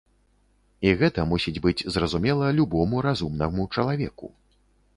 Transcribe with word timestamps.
І 0.87 0.93
гэта 1.01 1.25
мусіць 1.33 1.61
быць 1.67 1.85
зразумела 1.97 2.49
любому 2.61 3.05
разумнаму 3.09 3.69
чалавеку. 3.75 4.35